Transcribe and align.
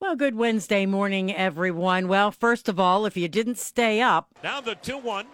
Well, 0.00 0.14
good 0.14 0.36
Wednesday 0.36 0.86
morning, 0.86 1.34
everyone. 1.34 2.06
Well, 2.06 2.30
first 2.30 2.68
of 2.68 2.78
all, 2.78 3.04
if 3.04 3.16
you 3.16 3.26
didn't 3.26 3.58
stay 3.58 4.00
up, 4.00 4.28
Now 4.44 4.60
the 4.60 4.76
2 4.76 4.96
1. 4.96 5.26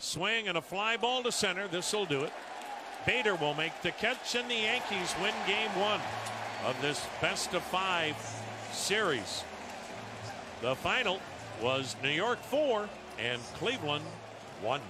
Swing 0.00 0.48
and 0.48 0.58
a 0.58 0.60
fly 0.60 0.96
ball 0.96 1.22
to 1.22 1.30
center. 1.30 1.68
This 1.68 1.92
will 1.92 2.04
do 2.04 2.24
it. 2.24 2.32
Bader 3.06 3.36
will 3.36 3.54
make 3.54 3.80
the 3.82 3.92
catch, 3.92 4.34
and 4.34 4.50
the 4.50 4.56
Yankees 4.56 5.14
win 5.22 5.34
game 5.46 5.70
one 5.78 6.00
of 6.66 6.76
this 6.82 7.06
best 7.20 7.54
of 7.54 7.62
five 7.62 8.16
series. 8.72 9.44
The 10.60 10.74
final 10.74 11.20
was 11.62 11.94
New 12.02 12.10
York 12.10 12.42
4 12.42 12.88
and 13.20 13.40
Cleveland 13.54 14.04
1. 14.62 14.80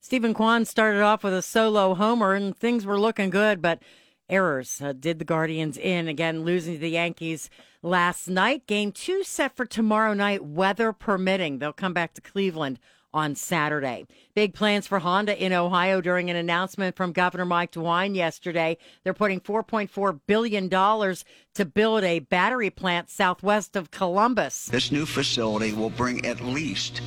Steven 0.00 0.32
Kwan 0.32 0.64
started 0.64 1.02
off 1.02 1.22
with 1.22 1.34
a 1.34 1.42
solo 1.42 1.94
homer 1.94 2.32
and 2.32 2.56
things 2.56 2.86
were 2.86 2.98
looking 2.98 3.28
good, 3.28 3.60
but 3.60 3.82
errors 4.30 4.80
uh, 4.80 4.92
did 4.92 5.18
the 5.18 5.24
Guardians 5.24 5.76
in. 5.76 6.08
Again, 6.08 6.44
losing 6.44 6.74
to 6.74 6.80
the 6.80 6.90
Yankees 6.90 7.50
last 7.82 8.28
night. 8.28 8.66
Game 8.66 8.92
two 8.92 9.24
set 9.24 9.56
for 9.56 9.66
tomorrow 9.66 10.14
night, 10.14 10.44
weather 10.44 10.92
permitting. 10.92 11.58
They'll 11.58 11.72
come 11.72 11.92
back 11.92 12.14
to 12.14 12.20
Cleveland 12.20 12.78
on 13.12 13.34
Saturday. 13.34 14.06
Big 14.34 14.54
plans 14.54 14.86
for 14.86 15.00
Honda 15.00 15.42
in 15.42 15.52
Ohio 15.52 16.00
during 16.00 16.30
an 16.30 16.36
announcement 16.36 16.96
from 16.96 17.12
Governor 17.12 17.44
Mike 17.44 17.72
DeWine 17.72 18.14
yesterday. 18.14 18.78
They're 19.02 19.14
putting 19.14 19.40
$4.4 19.40 20.20
billion 20.26 20.68
to 20.70 21.64
build 21.64 22.04
a 22.04 22.20
battery 22.20 22.70
plant 22.70 23.10
southwest 23.10 23.76
of 23.76 23.90
Columbus. 23.90 24.66
This 24.66 24.92
new 24.92 25.06
facility 25.06 25.72
will 25.72 25.90
bring 25.90 26.24
at 26.24 26.40
least 26.40 27.02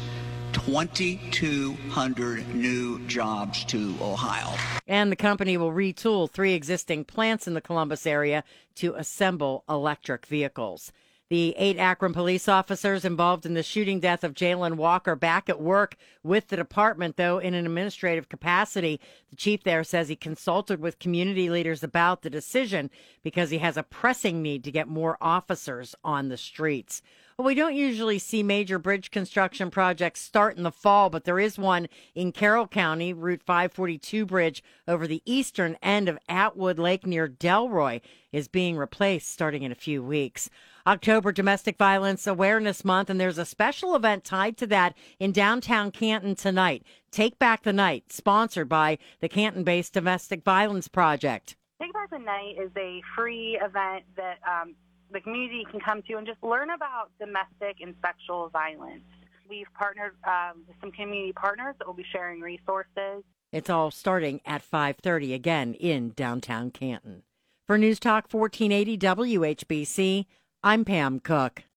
2,200 0.53 2.55
new 2.55 3.05
jobs 3.07 3.65
to 3.65 3.95
Ohio. 4.01 4.57
And 4.87 5.11
the 5.11 5.15
company 5.15 5.57
will 5.57 5.71
retool 5.71 6.29
three 6.29 6.53
existing 6.53 7.05
plants 7.05 7.47
in 7.47 7.53
the 7.53 7.61
Columbus 7.61 8.07
area 8.07 8.43
to 8.75 8.95
assemble 8.95 9.63
electric 9.67 10.25
vehicles. 10.25 10.91
The 11.29 11.55
eight 11.57 11.79
Akron 11.79 12.13
police 12.13 12.47
officers 12.47 13.03
involved 13.03 13.45
in 13.45 13.55
the 13.55 13.63
shooting 13.63 13.99
death 13.99 14.23
of 14.23 14.35
Jayland 14.35 14.75
Walker 14.75 15.15
back 15.15 15.49
at 15.49 15.59
work 15.59 15.95
with 16.21 16.49
the 16.49 16.55
department, 16.55 17.17
though 17.17 17.39
in 17.39 17.55
an 17.55 17.65
administrative 17.65 18.29
capacity. 18.29 18.99
The 19.31 19.35
chief 19.35 19.63
there 19.63 19.83
says 19.83 20.09
he 20.09 20.15
consulted 20.15 20.79
with 20.79 20.99
community 20.99 21.49
leaders 21.49 21.81
about 21.81 22.21
the 22.21 22.29
decision 22.29 22.91
because 23.23 23.49
he 23.49 23.57
has 23.57 23.77
a 23.77 23.83
pressing 23.83 24.43
need 24.43 24.63
to 24.65 24.71
get 24.71 24.87
more 24.87 25.17
officers 25.19 25.95
on 26.03 26.29
the 26.29 26.37
streets. 26.37 27.01
Well, 27.43 27.49
we 27.49 27.55
don't 27.55 27.75
usually 27.75 28.19
see 28.19 28.41
major 28.41 28.79
bridge 28.79 29.11
construction 29.11 29.69
projects 29.69 30.21
start 30.21 30.55
in 30.55 30.63
the 30.63 30.71
fall, 30.71 31.09
but 31.09 31.25
there 31.25 31.41
is 31.41 31.59
one 31.59 31.89
in 32.15 32.31
Carroll 32.31 32.69
County, 32.69 33.11
Route 33.11 33.43
542 33.43 34.25
bridge 34.25 34.63
over 34.87 35.07
the 35.07 35.21
eastern 35.25 35.75
end 35.81 36.07
of 36.07 36.17
Atwood 36.29 36.79
Lake 36.79 37.05
near 37.05 37.27
Dellroy 37.27 37.99
is 38.31 38.47
being 38.47 38.77
replaced 38.77 39.29
starting 39.29 39.63
in 39.63 39.73
a 39.73 39.75
few 39.75 40.01
weeks. 40.01 40.49
October 40.87 41.33
Domestic 41.33 41.77
Violence 41.77 42.25
Awareness 42.27 42.85
Month, 42.85 43.09
and 43.09 43.19
there's 43.19 43.37
a 43.37 43.43
special 43.43 43.93
event 43.93 44.23
tied 44.23 44.55
to 44.55 44.67
that 44.67 44.95
in 45.19 45.33
downtown 45.33 45.91
Canton 45.91 46.35
tonight. 46.35 46.85
Take 47.11 47.39
Back 47.39 47.63
the 47.63 47.73
Night, 47.73 48.05
sponsored 48.09 48.69
by 48.69 48.97
the 49.19 49.27
Canton 49.27 49.65
based 49.65 49.91
Domestic 49.91 50.45
Violence 50.45 50.87
Project. 50.87 51.57
Take 51.81 51.91
Back 51.91 52.09
the 52.09 52.19
Night 52.19 52.55
is 52.57 52.71
a 52.77 53.01
free 53.17 53.59
event 53.61 54.05
that 54.15 54.37
um, 54.49 54.75
the 55.13 55.21
community 55.21 55.65
can 55.69 55.79
come 55.79 56.01
to 56.01 56.15
and 56.15 56.27
just 56.27 56.43
learn 56.43 56.71
about 56.71 57.09
domestic 57.19 57.77
and 57.81 57.95
sexual 58.01 58.49
violence. 58.49 59.03
We've 59.47 59.67
partnered 59.77 60.15
um, 60.25 60.63
with 60.67 60.75
some 60.81 60.91
community 60.91 61.33
partners 61.33 61.75
that 61.77 61.87
will 61.87 61.93
be 61.93 62.05
sharing 62.11 62.41
resources. 62.41 63.23
It's 63.51 63.69
all 63.69 63.91
starting 63.91 64.41
at 64.45 64.63
5:30 64.63 65.33
again 65.33 65.75
in 65.75 66.13
downtown 66.15 66.71
Canton. 66.71 67.23
For 67.67 67.77
News 67.77 67.99
Talk 67.99 68.27
1480 68.33 68.97
WHBC, 68.97 70.25
I'm 70.63 70.83
Pam 70.83 71.19
Cook. 71.19 71.63